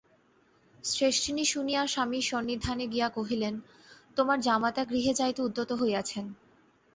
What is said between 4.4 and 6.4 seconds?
জামাতা গৃহে যাইতে উদ্যত হইয়াছেন।